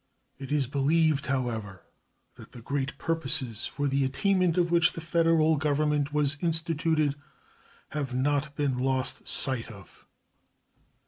[0.39, 1.83] It is believed, however,
[2.33, 7.13] that the great purposes for the attainment of which the Federal Government was instituted
[7.89, 10.07] have not been lost sight of.